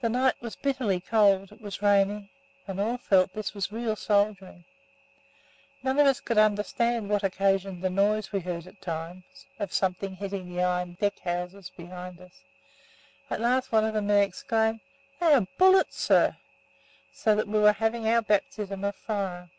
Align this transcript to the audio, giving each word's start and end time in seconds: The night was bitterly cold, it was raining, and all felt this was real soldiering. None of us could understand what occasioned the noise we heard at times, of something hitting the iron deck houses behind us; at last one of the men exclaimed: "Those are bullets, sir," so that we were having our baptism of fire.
The 0.00 0.08
night 0.08 0.40
was 0.40 0.56
bitterly 0.56 0.98
cold, 0.98 1.52
it 1.52 1.60
was 1.60 1.82
raining, 1.82 2.30
and 2.66 2.80
all 2.80 2.96
felt 2.96 3.34
this 3.34 3.52
was 3.52 3.70
real 3.70 3.94
soldiering. 3.94 4.64
None 5.82 5.98
of 5.98 6.06
us 6.06 6.20
could 6.20 6.38
understand 6.38 7.10
what 7.10 7.22
occasioned 7.22 7.82
the 7.82 7.90
noise 7.90 8.32
we 8.32 8.40
heard 8.40 8.66
at 8.66 8.80
times, 8.80 9.44
of 9.58 9.74
something 9.74 10.16
hitting 10.16 10.46
the 10.48 10.62
iron 10.62 10.94
deck 10.94 11.18
houses 11.18 11.68
behind 11.76 12.18
us; 12.18 12.44
at 13.28 13.42
last 13.42 13.70
one 13.70 13.84
of 13.84 13.92
the 13.92 14.00
men 14.00 14.22
exclaimed: 14.22 14.80
"Those 15.20 15.42
are 15.42 15.46
bullets, 15.58 16.00
sir," 16.00 16.38
so 17.12 17.34
that 17.36 17.46
we 17.46 17.58
were 17.58 17.72
having 17.74 18.08
our 18.08 18.22
baptism 18.22 18.84
of 18.84 18.96
fire. 18.96 19.50